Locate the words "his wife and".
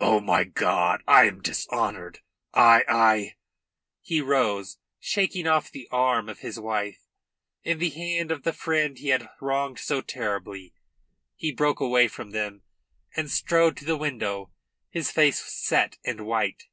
6.38-7.78